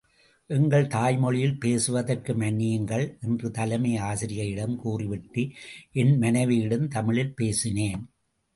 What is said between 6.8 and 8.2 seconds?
தமிழில் பேசினேன்.